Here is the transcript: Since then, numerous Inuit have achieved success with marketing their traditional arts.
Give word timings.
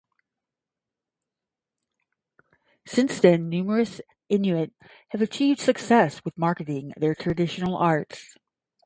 Since 2.87 3.19
then, 3.19 3.49
numerous 3.49 4.01
Inuit 4.29 4.73
have 5.09 5.21
achieved 5.21 5.59
success 5.59 6.25
with 6.25 6.35
marketing 6.39 6.93
their 6.97 7.13
traditional 7.13 7.77
arts. 7.77 8.35